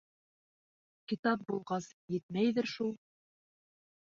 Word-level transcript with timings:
—Китап 1.11 1.45
булғас, 1.51 1.91
етмәйҙер 2.15 2.71
шул. 2.73 2.91